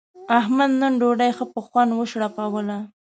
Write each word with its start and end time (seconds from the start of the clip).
احمد 0.39 0.71
نن 0.81 0.93
ډوډۍ 1.01 1.31
ښه 1.37 1.45
په 1.53 1.59
خوند 1.65 1.91
و 1.93 2.01
شړپوله. 2.11 2.77